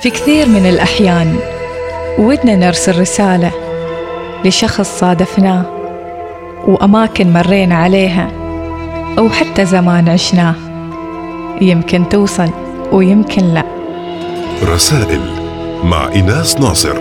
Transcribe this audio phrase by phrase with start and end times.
[0.00, 1.36] في كثير من الأحيان
[2.18, 3.52] ودنا نرسل رسالة
[4.44, 5.64] لشخص صادفناه
[6.66, 8.30] وأماكن مرينا عليها
[9.18, 10.54] أو حتى زمان عشناه.
[11.60, 12.50] يمكن توصل
[12.92, 13.64] ويمكن لا.
[14.64, 15.20] رسائل
[15.84, 16.96] مع إيناس ناصر.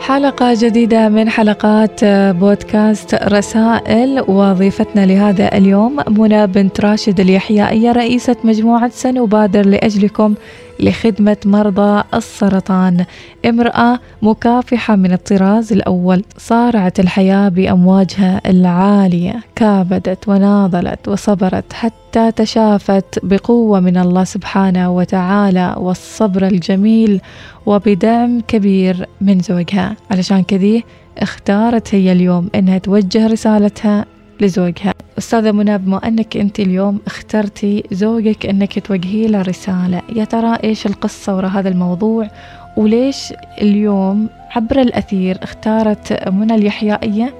[0.00, 8.90] حلقة جديدة من حلقات بودكاست رسائل وظيفتنا لهذا اليوم منى بنت راشد اليحيائية رئيسة مجموعة
[8.94, 10.34] سنبادر لأجلكم
[10.80, 13.04] لخدمة مرضى السرطان.
[13.46, 19.42] امرأة مكافحة من الطراز الأول صارعت الحياة بأمواجها العالية.
[19.56, 27.20] كابدت وناضلت وصبرت حتى تشافت بقوة من الله سبحانه وتعالى والصبر الجميل
[27.66, 29.96] وبدعم كبير من زوجها.
[30.10, 30.84] علشان كذي
[31.18, 34.04] اختارت هي اليوم إنها توجه رسالتها
[34.40, 34.94] لزوجها.
[35.20, 40.02] أستاذة منى بما أنك أنت اليوم اخترتي زوجك أنك توجهي له رسالة.
[40.16, 42.28] يا ترى إيش القصة وراء هذا الموضوع؟
[42.76, 47.34] وليش اليوم عبر الأثير اختارت منى اليحيائية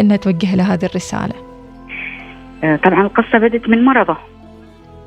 [0.00, 1.34] أنها توجه له هذه الرسالة؟
[2.64, 4.16] آه، طبعا القصة بدت من مرضه.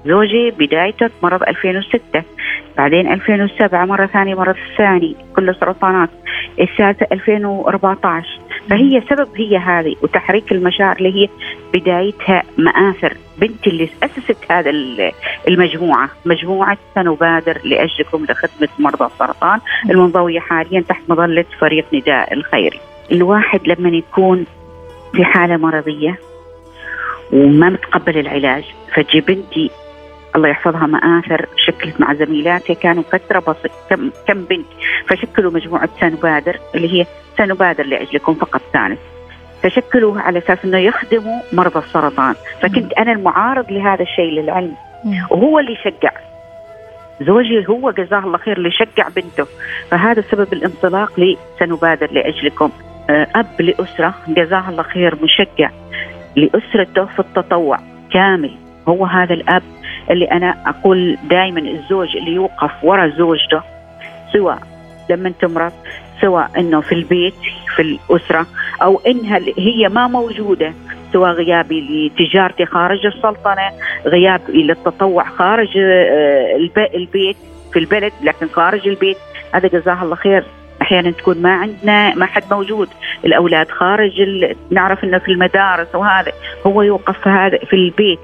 [0.05, 2.23] زوجي بدايته مرض 2006
[2.77, 6.09] بعدين 2007 مرة ثانية مرض الثاني كل سرطانات
[6.59, 8.40] الثالثة 2014
[8.71, 11.29] فهي سبب هي هذه وتحريك المشاعر اللي هي
[11.73, 13.17] بدايتها مآثر.
[13.37, 14.71] بنتي اللي أسست هذا
[15.47, 19.59] المجموعة مجموعة سنبادر لأجلكم لخدمة مرضى السرطان.
[19.89, 22.79] المنضوية حاليا تحت مظلة فريق نداء الخيري.
[23.11, 24.45] الواحد لما يكون
[25.13, 26.19] في حالة مرضية
[27.33, 29.71] وما متقبل العلاج فجي بنتي
[30.35, 34.65] الله يحفظها مآثر شكلت مع زميلاتها كانوا فترة بسيطة كم, كم بنت
[35.07, 37.05] فشكلوا مجموعة سنبادر اللي هي
[37.45, 38.99] سنبادر لأجلكم فقط ثالث.
[39.63, 42.35] فشكلوها على أساس إنه يخدموا مرضى السرطان.
[42.61, 44.75] فكنت أنا المعارض لهذا الشيء للعلم.
[45.31, 46.11] وهو اللي شجع.
[47.21, 49.45] زوجي هو جزاه الله خير اللي شجع بنته.
[49.89, 52.71] فهذا سبب الانطلاق لسنبادر لأجلكم.
[53.09, 55.69] آه، أب لأسرة جزاه الله خير مشجع.
[56.35, 57.77] لأسرته في التطوع
[58.13, 58.51] كامل.
[58.87, 59.63] هو هذا الأب
[60.11, 63.61] اللي أنا أقول دائما الزوج اللي يوقف ورا زوجته.
[64.33, 64.59] سواء
[65.09, 65.71] لما تمرض
[66.21, 67.33] سواء إنه في البيت
[67.75, 68.47] في الأسرة
[68.81, 70.73] أو انها هي ما موجودة
[71.13, 73.71] سواء غيابي لتجارتي خارج السلطنة
[74.05, 77.37] غيابي للتطوع خارج آه، البيت
[77.73, 79.17] في البلد لكن خارج البيت.
[79.53, 80.43] هذا جزاه الله خير.
[80.81, 82.89] أحيانا تكون ما عندنا ما حد موجود.
[83.25, 84.11] الأولاد خارج
[84.71, 86.31] نعرف إنه في المدارس وهذا
[86.67, 88.19] هو يوقف هذا في البيت.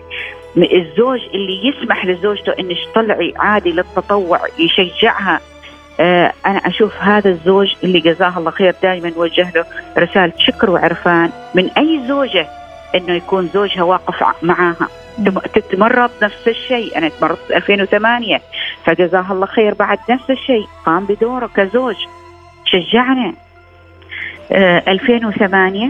[0.57, 5.39] الزوج اللي يسمح لزوجته إنه تطلعي عادي للتطوع يشجعها
[6.45, 9.65] أنا أشوف هذا الزوج اللي جزاه الله خير دائما وجه له
[9.97, 12.47] رسالة شكر وعرفان من أي زوجة
[12.95, 14.87] إنه يكون زوجها واقف معاها.
[15.53, 16.97] تتمرض نفس الشيء.
[16.97, 18.41] أنا تمرضت 2008
[18.85, 20.67] فجزاها الله خير بعد نفس الشيء.
[20.85, 21.95] قام بدوره كزوج.
[22.65, 23.33] شجعنا
[24.51, 25.89] آه 2008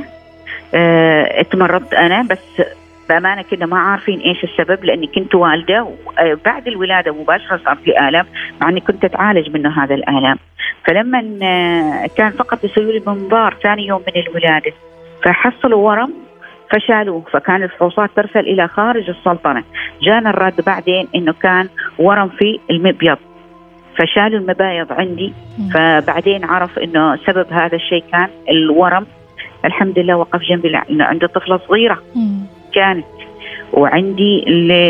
[0.74, 2.66] آه تمرضت أنا بس
[3.10, 5.88] بأمانة كنا ما عارفين إيش السبب لأني كنت والدة
[6.22, 8.26] وبعد الولادة مباشرة صار في آلام
[8.62, 10.38] مع إني كنت أتعالج منه هذا الآلام.
[10.88, 11.22] فلما
[12.18, 14.72] كان فقط يسوي لي منظار ثاني يوم من الولادة
[15.24, 16.14] فحصلوا ورم
[16.72, 19.64] فشالوه فكان الفحوصات ترسل إلى خارج السلطنة.
[20.02, 21.70] جانا الرد بعدين إنه كان
[22.00, 23.18] ورم في المبيض
[23.98, 25.34] فشالوا المبايض عندي.
[25.74, 29.06] فبعدين عرف إنه سبب هذا الشيء كان الورم.
[29.66, 32.02] الحمد لله وقف جنبي لأنه عنده طفلة صغيرة.
[32.78, 33.06] كانت
[33.74, 34.46] وعندي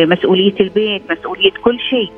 [0.05, 2.11] مسؤولية البيت مسؤولية كل شيء.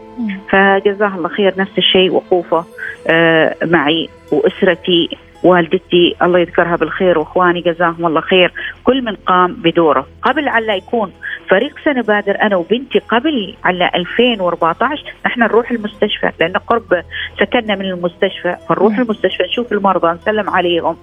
[0.50, 2.66] فجزاه الله خير نفس الشيء وقوفه
[3.08, 8.52] آه، معي وأسرتي والدتي الله يذكرها بالخير وإخواني جزاهم الله خير.
[8.84, 10.08] كل من قام بدوره.
[10.22, 11.12] قبل على يكون
[11.50, 17.04] فريق سنبادر أنا وبنتي قبل على 2014 نحن نروح المستشفى لأن قرب
[17.40, 18.56] سكننا من المستشفى.
[18.70, 20.96] فنروح المستشفى نشوف المرضى نسلم عليهم.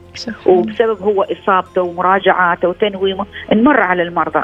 [0.46, 4.42] وبسبب هو إصابته ومراجعاته وتنويمه نمر على المرضى.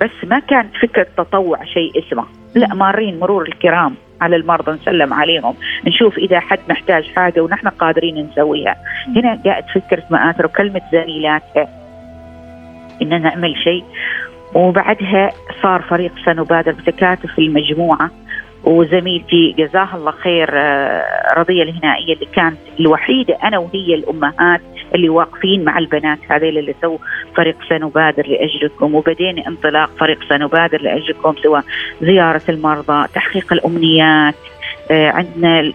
[0.00, 2.24] بس ما كان فكرة تطوع شيء اسمه.
[2.54, 5.54] لا مارين مرور الكرام على المرضى نسلم عليهم.
[5.86, 8.76] نشوف إذا حد محتاج حاجة ونحن قادرين نسويها.
[9.16, 11.68] هنا جاءت فكره مآثر وكلمة زميلاتها.
[13.02, 13.84] ان نعمل شيء.
[14.54, 15.30] وبعدها
[15.62, 18.10] صار فريق سنبادر بتكاتف في المجموعة.
[18.64, 24.60] وزميلتي جزاها الله خير آه، رضية الهنائية اللي كانت الوحيدة أنا وهي الأمهات.
[24.94, 26.98] اللي واقفين مع البنات هذيل اللي سووا
[27.36, 28.94] فريق سنبادر لأجلكم.
[28.94, 31.64] وبدينا انطلاق فريق سنبادر لأجلكم سواء
[32.02, 34.34] زيارة المرضى تحقيق الأمنيات
[34.90, 35.72] آه، عندنا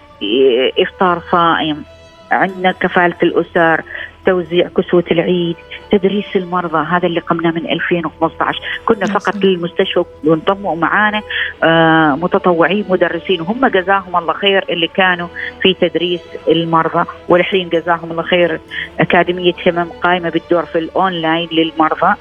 [0.78, 1.84] إفطار صائم
[2.32, 3.80] عندنا كفالة الأسر
[4.26, 5.56] توزيع كسوة العيد
[5.92, 11.22] تدريس المرضى هذا اللي قمنا من 2015 كنا فقط للمستشفى وانضموا معانا
[11.64, 15.28] آه متطوعين مدرسين وهم جزاهم الله خير اللي كانوا
[15.62, 17.04] في تدريس المرضى.
[17.28, 18.60] والحين جزاهم الله خير
[19.00, 22.14] أكاديمية همم قائمة بالدور في الأونلاين للمرضى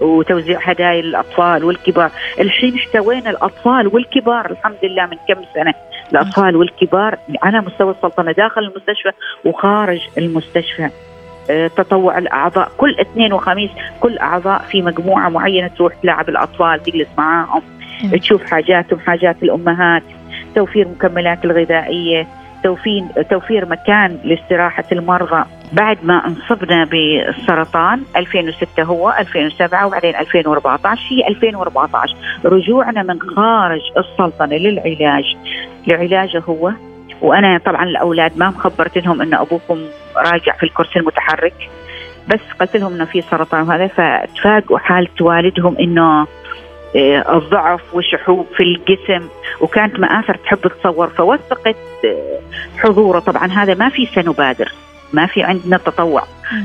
[0.00, 2.10] وتوزيع هدايا للأطفال والكبار،
[2.40, 5.74] الحين احتوينا الأطفال والكبار الحمد لله من كم سنة،
[6.12, 9.12] الأطفال والكبار على مستوى السلطنة داخل المستشفى
[9.44, 10.90] وخارج المستشفى.
[11.50, 12.70] آه، تطوع الأعضاء.
[12.76, 13.70] كل اثنين وخميس
[14.00, 17.62] كل أعضاء في مجموعة معينة تروح تلعب الأطفال تجلس معاهم
[18.12, 20.02] تشوف حاجاتهم حاجات الأمهات
[20.54, 22.26] توفير مكملات الغذائية
[22.64, 25.44] توفير توفير مكان لاستراحة المرضى.
[25.72, 34.56] بعد ما انصبنا بالسرطان 2006 هو 2007 وبعدين 2014 هي 2014 رجوعنا من خارج السلطنة
[34.56, 35.36] للعلاج.
[35.86, 36.72] لعلاجه هو
[37.20, 39.78] وأنا طبعا الأولاد ما مخبرت لهم إن أبوكم
[40.16, 41.70] راجع في الكرسي المتحرك
[42.28, 46.26] بس قلت لهم إنه في سرطان وهذا فتفاجئوا حاله والدهم إنه
[46.96, 49.28] آه، الضعف والشحوب في الجسم
[49.60, 52.38] وكانت مآثر تحب تصور فوثقت آه،
[52.78, 53.18] حضوره.
[53.18, 54.72] طبعا هذا ما في سنبادر
[55.12, 56.22] ما في عندنا تطوع.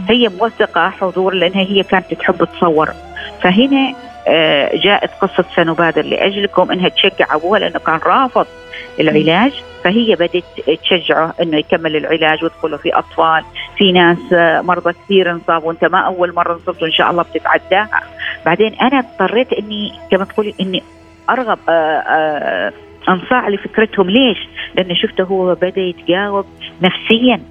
[0.09, 2.89] هي موثقة حضور لأنها هي كانت تحب تصور
[3.41, 3.93] فهنا
[4.27, 8.45] آه، جاءت قصة سنبادر لأجلكم أنها تشجع أبوها لأنه كان رافض
[8.99, 9.51] العلاج
[9.83, 10.43] فهي بدت
[10.83, 13.43] تشجعه إنه يكمل العلاج ويدخلوا في أطفال
[13.77, 18.01] في ناس آه، مرضى كثير انصابوا وانت ما أول مرة انصبت وإن شاء الله بتتعداها.
[18.45, 20.83] بعدين أنا اضطريت إني كما تقولي إني
[21.29, 22.71] أرغب آآ آه، آآ
[23.09, 24.09] أنصاع لفكرتهم.
[24.09, 24.37] ليش؟
[24.75, 26.45] لأن شفته هو بدأ يتجاوب
[26.81, 27.41] نفسيا.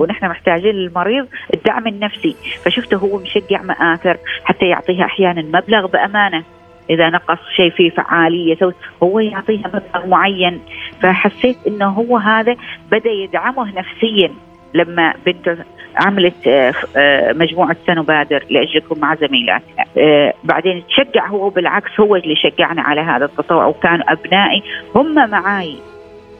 [0.00, 2.36] ونحن محتاجين للمريض الدعم النفسي.
[2.64, 6.44] فشفته هو مشجع مآثر حتى يعطيها أحيانا مبلغ بأمانة.
[6.90, 10.60] إذا نقص شيء فيه فعالية هو يعطيها مبلغ معين.
[11.02, 12.56] فحسيت أنه هو هذا
[12.90, 14.30] بدأ يدعمه نفسيا.
[14.74, 15.56] لما بنته
[15.96, 19.84] عملت آه، آه، مجموعة سنبادر لأجلكم مع زميلاتها.
[19.98, 23.66] آه، بعدين تشجع هو بالعكس هو اللي شجعني على هذا التطوع.
[23.66, 24.62] وكانوا أبنائي
[24.94, 25.76] هم معاي.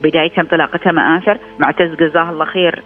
[0.03, 2.83] بداية انطلاقتها مآثر معتز جزاه الله خير.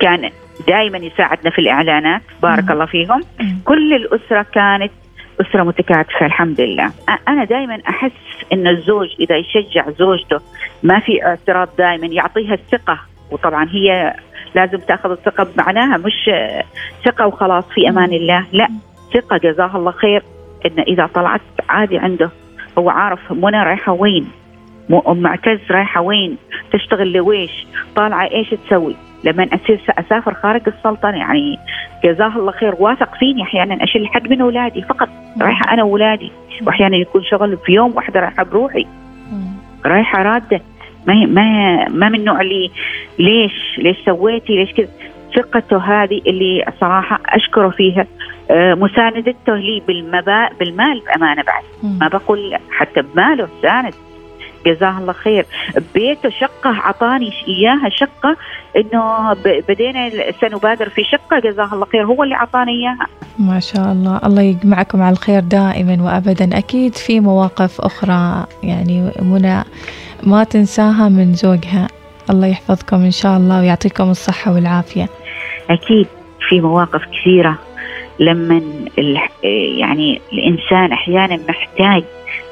[0.00, 0.30] كان
[0.68, 2.22] دائما يساعدنا في الإعلانات.
[2.42, 3.20] بارك الله فيهم.
[3.64, 4.92] كل الأسرة كانت
[5.42, 6.92] أسرة متكاتفة الحمد لله.
[7.28, 8.12] أنا دائما أحس
[8.52, 10.40] أن الزوج إذا يشجع زوجته
[10.82, 13.00] ما في اعتراض دائما يعطيها الثقة.
[13.30, 14.14] وطبعا هي
[14.54, 16.30] لازم تأخذ الثقة بمعناها مش
[17.04, 18.46] ثقة وخلاص في أمان الله.
[18.52, 18.68] لا
[19.14, 20.22] ثقة جزاها الله خير
[20.66, 22.30] إن إذا طلعت عادي عنده.
[22.78, 24.28] هو عارف منى رايحة وين؟
[25.08, 26.36] ام معتز رايحة وين؟
[26.72, 27.66] تشتغل لويش؟
[27.96, 31.18] طالعة إيش تسوي؟ لما أسير اسافر خارج السلطنة.
[31.18, 31.58] يعني
[32.04, 32.74] جزاه الله خير.
[32.78, 35.08] واثق فيني أحيانا أشيل حد من أولادي فقط.
[35.40, 36.32] رايحة أنا وأولادي.
[36.66, 38.86] وأحيانا يكون شغل في يوم واحدة رايحة بروحي.
[39.86, 40.60] رايحة رادة.
[41.06, 42.70] ما ما ما من النوع اللي
[43.18, 44.88] ليش؟ ليش سويتي؟ ليش كذا؟
[45.36, 48.06] ثقته هذه اللي صراحة أشكره فيها
[48.50, 51.62] آه، مساندته لي بالمبا بالمال بأمانة بعد.
[52.00, 53.94] ما بقول حتى بماله ساند.
[54.66, 55.46] جزاه الله خير.
[55.94, 58.36] بيته شقة أعطاني إياها شقة
[58.76, 59.32] إنه
[59.68, 60.10] بدينا
[60.40, 62.04] سنبادر في شقة جزاه الله خير.
[62.04, 63.06] هو اللي أعطاني إياها.
[63.38, 64.20] ما شاء الله.
[64.24, 66.58] الله يجمعكم على الخير دائما وأبدا.
[66.58, 69.64] أكيد في مواقف أخرى يعني منى
[70.22, 71.88] ما تنساها من زوجها.
[72.30, 75.08] الله يحفظكم إن شاء الله ويعطيكم الصحة والعافية.
[75.70, 76.06] أكيد
[76.48, 77.58] في مواقف كثيرة
[78.18, 78.62] لما
[79.78, 82.04] يعني الإنسان أحيانا محتاج.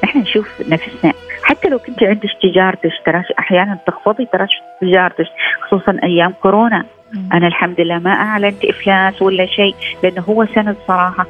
[0.03, 4.47] نحن نشوف نفسنا حتى لو كنت عندك تجارتك ترى أحيانا تخفضي ترى
[4.81, 5.25] تجارتك
[5.61, 6.85] خصوصا أيام كورونا.
[7.33, 11.25] أنا الحمد لله ما أعلنت إفلاس ولا شيء لأنه هو سند صراحة.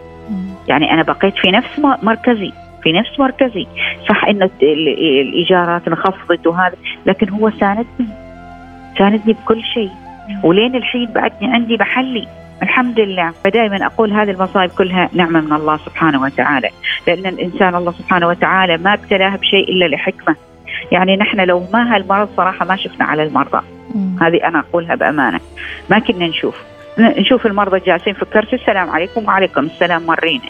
[0.67, 2.51] يعني أنا بقيت في نفس مركزي
[2.83, 3.67] في نفس مركزي.
[4.09, 6.75] صح إنه الإيجارات انخفضت وهذا
[7.05, 8.07] لكن هو ساندني.
[8.97, 9.91] ساندني بكل شيء.
[10.43, 12.27] ولين الحين بعدني عندي محلي.
[12.61, 13.33] الحمد لله.
[13.43, 16.69] فدائما أقول هذه المصائب كلها نعمة من الله سبحانه وتعالى.
[17.07, 20.35] لأن الإنسان الله سبحانه وتعالى ما ابتلاه بشيء إلا لحكمة.
[20.91, 23.61] يعني نحن لو ما هالمرض صراحة ما شفنا على المرضى.
[24.21, 25.39] هذه أنا أقولها بأمانة.
[25.89, 26.55] ما كنا نشوف.
[26.99, 28.55] نشوف المرضى جالسين في الكرسي.
[28.55, 30.05] السلام عليكم وعليكم السلام.
[30.05, 30.49] مرينا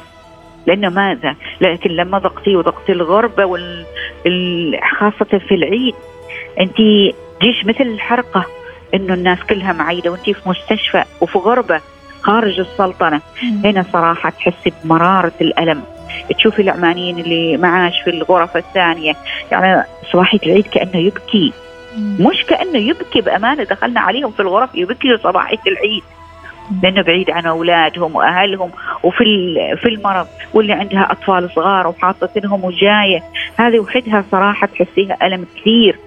[0.68, 3.86] لأنه ماذا؟ لكن لما ضغطي وضغطي الغربة وال...
[5.00, 5.96] خاصة في العيد
[6.60, 6.78] أنت
[7.42, 8.46] جيش مثل الحرقة.
[8.94, 11.82] إنه الناس كلها معيدة وأنت في مستشفى وفي غربة.
[12.22, 13.22] خارج السلطنة.
[13.64, 15.84] هنا صراحة تحسي بمرارة الألم.
[16.38, 19.14] تشوفي العمانيين اللي معاش في الغرف الثانية.
[19.52, 21.54] يعني صباحيه العيد كأنه يبكي.
[21.98, 26.04] مش كأنه يبكي بأمانة دخلنا عليهم في الغرف يبكي صباحيه العيد
[26.84, 28.72] لأنه بعيد عن أولادهم وأهلهم
[29.04, 29.26] وفي
[29.82, 33.24] في المرض واللي عندها أطفال صغار وحاطه لهم وجاية.
[33.58, 36.00] هذه وحدها صراحة تحسيها ألم كثير.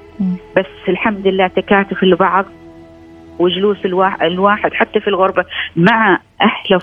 [0.56, 2.44] بس الحمد لله تكاتف البعض.
[3.38, 3.79] وجلوس
[4.23, 5.45] الواحد حتى في الغربة
[5.76, 6.79] مع أهله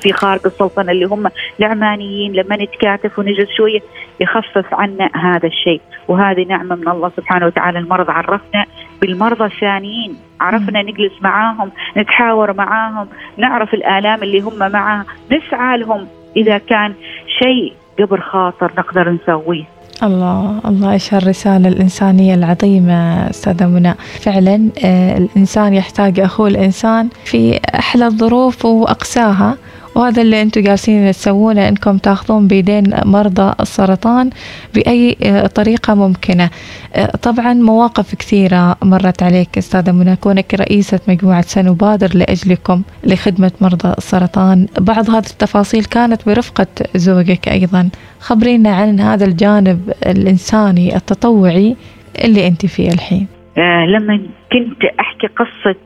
[0.00, 1.30] في خارج السلطنة اللي هم
[1.60, 3.80] العمانيين لما نتكاتف ونجلس شوية
[4.20, 5.80] يخفف عنا هذا الشيء.
[6.08, 7.78] وهذه نعمة من الله سبحانه وتعالى.
[7.78, 8.66] المرض عرفنا
[9.00, 16.58] بالمرضى الثانيين عرفنا نجلس معاهم نتحاور معاهم نعرف الآلام اللي هم معها نسعى لهم إذا
[16.58, 16.94] كان
[17.42, 19.73] شيء قبل خاطر نقدر نسويه.
[20.02, 23.94] الله الله إيش هالرسالة الإنسانية العظيمة أستاذة منى.
[24.20, 29.56] فعلا آه، الإنسان يحتاج أخوه الإنسان في أحلى الظروف وأقساها.
[29.94, 34.30] وهذا اللي أنتم جالسين تسوونه انكم تاخذون بيدين مرضى السرطان
[34.74, 36.50] بأي آه، طريقة ممكنة.
[36.94, 43.94] آه، طبعا مواقف كثيرة مرت عليك أستاذة منى كونك رئيسة مجموعة سنبادر لأجلكم لخدمة مرضى
[43.98, 47.88] السرطان، بعض هذه التفاصيل كانت برفقة زوجك أيضا.
[48.20, 51.76] خبرينا عن هذا الجانب الإنساني التطوعي
[52.24, 53.26] اللي أنت فيه الحين.
[53.58, 54.20] آه لما
[54.52, 55.76] كنت أحكي قصة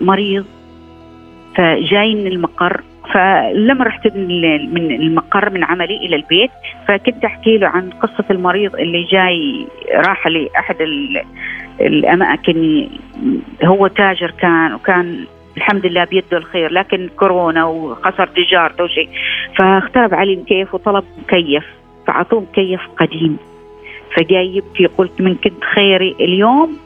[0.00, 0.44] مريض
[1.56, 2.82] فجاي من المقر
[3.14, 6.50] فلما رحت من المقر من عملي إلى البيت
[6.88, 9.66] فكنت أحكي له عن قصة المريض اللي جاي
[10.06, 10.76] راح لأحد
[11.80, 12.88] الأماكن.
[13.64, 15.24] هو تاجر كان وكان
[15.56, 19.08] الحمد لله بيده الخير لكن كورونا وخسر تجارته وشيء
[19.58, 21.64] فاخترب علي مكيف وطلب مكيف
[22.06, 23.36] فأعطوه مكيف قديم.
[24.16, 26.76] فجاي يبكي قلت من كنت خيري اليوم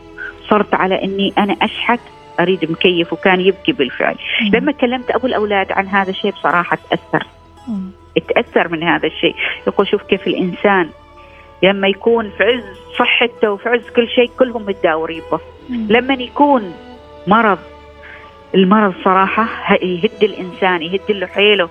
[0.48, 2.00] صرت على إني أنا أشحت
[2.40, 4.16] أريد مكيف وكان يبكي بالفعل.
[4.42, 4.50] مم.
[4.54, 7.26] لما كلمت أبو الأولاد عن هذا الشيء بصراحة تأثر.
[7.68, 7.90] مم.
[8.28, 9.34] تأثر من هذا الشيء.
[9.66, 10.88] يقول شوف كيف الإنسان
[11.62, 15.40] لما يكون في عز صحته وفي عز كل شيء كلهم متداورين به.
[15.70, 16.74] لما يكون
[17.26, 17.58] مرض
[18.54, 21.68] المرض صراحة يهد الإنسان يهد له حيله.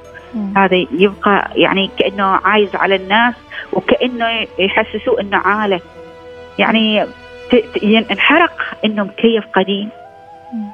[0.57, 3.33] هذا يبقى يعني كأنه عايز على الناس
[3.73, 5.79] وكأنه يحسسوه إنه عاله
[6.59, 7.05] يعني
[8.11, 9.89] انحرق إنه مكيف قديم.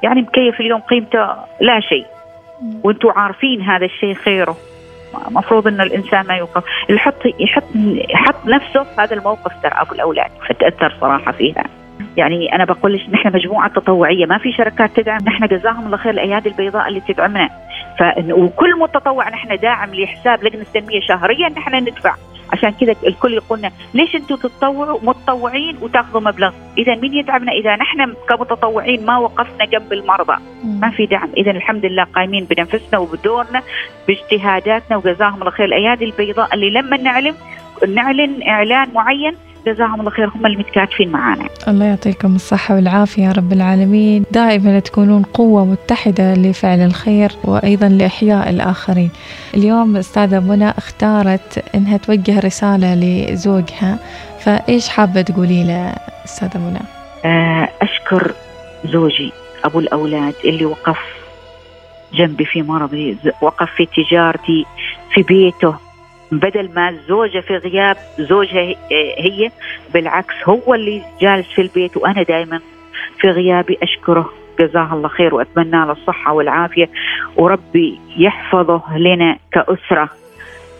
[0.02, 1.26] يعني مكيف اليوم قيمته
[1.60, 2.06] لا شيء.
[2.84, 4.56] وأنتم عارفين هذا الشيء خيره.
[5.30, 6.64] مفروض إن الإنسان ما يوقف.
[6.88, 7.64] يحط يحط
[8.10, 10.30] يحط نفسه في هذا الموقف ترى أبو الأولاد.
[10.48, 11.64] فتأثر صراحة فيها.
[12.16, 14.26] يعني أنا بقول لك نحن مجموعة تطوعية.
[14.26, 15.18] ما في شركات تدعم.
[15.26, 17.48] نحن جزاهم الله خير الأيادي البيضاء اللي تدعمنا.
[17.98, 22.14] ف وكل متطوع نحن داعم لحساب لجنة التنميه شهريا نحن ندفع.
[22.52, 28.14] عشان كذا الكل يقولنا ليش أنتم تتطوعوا متطوعين وتاخذوا مبلغ؟ إذا مين يدعمنا؟ إذا نحن
[28.28, 30.36] كمتطوعين ما وقفنا جنب المرضى.
[30.64, 31.28] ما في دعم.
[31.36, 33.62] إذا الحمد لله قايمين بنفسنا وبدورنا
[34.08, 35.66] باجتهاداتنا وجزاهم الله خير.
[35.66, 37.34] الأيادي البيضاء اللي لما نعلم
[37.88, 43.52] نعلن إعلان معين جزاهم الله خير هم المتكاتفين معنا الله يعطيكم الصحة والعافية يا رب
[43.52, 44.24] العالمين.
[44.30, 49.10] دائما تكونون قوة متحدة لفعل الخير وأيضا لإحياء الآخرين.
[49.54, 53.98] اليوم أستاذة منى اختارت أنها توجه رسالة لزوجها.
[54.40, 56.80] فإيش حابة تقولي له أستاذة منى؟
[57.24, 58.32] آه، أشكر
[58.84, 59.32] زوجي
[59.64, 60.98] أبو الأولاد اللي وقف
[62.14, 64.66] جنبي في مرضي وقف في تجارتي
[65.14, 65.74] في بيته.
[66.32, 68.74] بدل ما الزوجه في غياب زوجها
[69.18, 69.50] هي
[69.94, 72.60] بالعكس هو اللي جالس في البيت وأنا دائما
[73.20, 74.32] في غيابي أشكره.
[74.60, 76.88] جزاه الله خير وأتمنى له الصحة والعافية.
[77.36, 80.08] وربي يحفظه لنا كأسرة.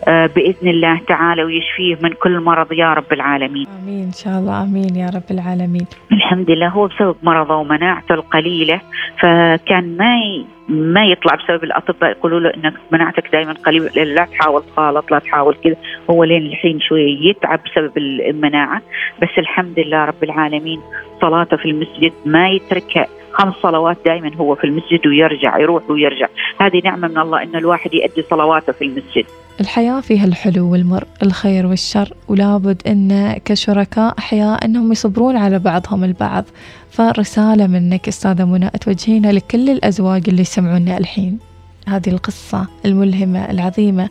[0.07, 3.67] بإذن الله تعالى ويشفيه من كل مرض يا رب العالمين.
[3.83, 5.85] آمين إن شاء الله آمين يا رب العالمين.
[6.11, 8.81] الحمد لله هو بسبب مرضه ومناعته القليلة
[9.19, 15.11] فكان ما ما يطلع بسبب الأطباء يقولوا له إنك مناعتك دائما قليلة لا تحاول تخالط
[15.11, 15.75] لا تحاول كذا
[16.09, 18.81] هو لين الحين شوية يتعب بسبب المناعة
[19.21, 20.79] بس الحمد لله رب العالمين
[21.21, 26.27] صلاته في المسجد ما يتركها خمس صلوات دائما هو في المسجد ويرجع يروح ويرجع.
[26.61, 29.25] هذه نعمة من الله ان الواحد يؤدي صلواته في المسجد.
[29.61, 36.45] الحياة فيها الحلو والمر الخير والشر ولابد أن كشركاء أحياء أنهم يصبرون على بعضهم البعض.
[36.91, 41.39] فرسالة منك أستاذة منى توجهينها لكل الأزواج اللي يسمعونا الحين.
[41.87, 44.09] هذه القصة الملهمة العظيمة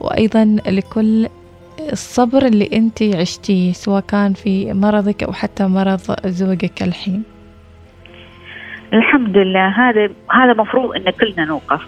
[0.00, 1.28] وأيضا لكل
[1.92, 7.22] الصبر اللي أنت عشتيه سواء كان في مرضك أو حتى مرض زوجك الحين.
[8.92, 11.80] الحمد لله هذا هذا مفروض إن كلنا نوقف.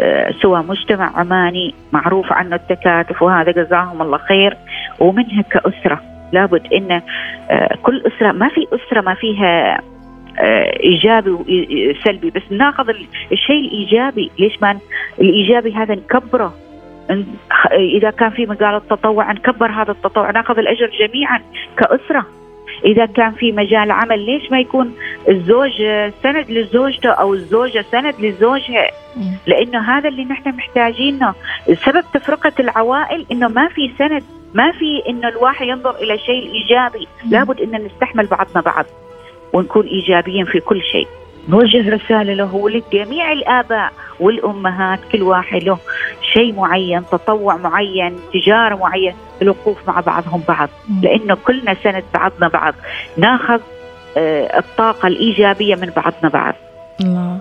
[0.00, 4.56] آه، سوى مجتمع عماني معروف عنه التكاتف وهذا جزاهم الله خير.
[5.00, 6.00] ومنها كأسرة
[6.32, 7.02] لابد إن
[7.50, 9.80] آه، كل أسرة ما في أسرة ما فيها
[10.38, 12.88] آه، إيجابي وسلبي بس ناخذ
[13.32, 14.30] الشيء الإيجابي.
[14.38, 14.78] ليش ما
[15.20, 16.54] الإيجابي هذا نكبره؟
[17.72, 20.30] إذا كان في مجال التطوع نكبر هذا التطوع.
[20.30, 21.40] ناخذ الأجر جميعا
[21.76, 22.26] كأسرة.
[22.84, 24.92] إذا كان في مجال عمل ليش ما يكون
[25.28, 25.72] الزوج
[26.22, 28.90] سند لزوجته أو الزوجة سند لزوجها؟
[29.46, 31.34] لأنه هذا اللي نحن محتاجينه.
[31.66, 37.08] سبب تفرقة العوائل إنه ما في سند ما في إنه الواحد ينظر إلى الشيء الايجابي
[37.30, 38.84] لابد ان نستحمل بعضنا بعض
[39.52, 41.06] ونكون إيجابيين في كل شيء.
[41.48, 45.78] نوجه رسالة له ولجميع الآباء والأمهات كل واحد له
[46.32, 50.68] شيء معين تطوع معين تجارة معين الوقوف مع بعضهم بعض.
[51.02, 52.74] لأنه كلنا سند بعضنا بعض.
[53.16, 53.60] ناخذ
[54.16, 56.54] آه، الطاقة الإيجابية من بعضنا بعض.
[57.00, 57.40] الله.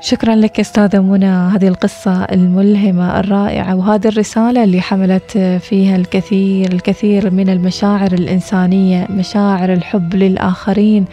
[0.00, 1.26] شكرا لك أستاذة منى.
[1.26, 9.72] هذه القصة الملهمة الرائعة وهذه الرسالة اللي حملت فيها الكثير الكثير من المشاعر الإنسانية مشاعر
[9.72, 11.04] الحب للآخرين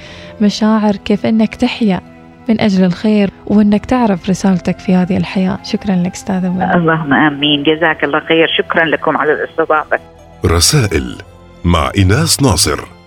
[0.42, 2.02] مشاعر كيف إنك تحيا
[2.50, 5.60] من أجل الخير وإنك تعرف رسالتك في هذه الحياة.
[5.64, 6.74] شكرا لك أستاذة منى.
[6.76, 7.64] اللهم آمين.
[7.64, 8.48] جزاك الله خير.
[8.58, 10.00] شكرا لكم على الاستضافة.
[10.46, 11.18] رسائل
[11.66, 13.00] مع إيناس ناصر.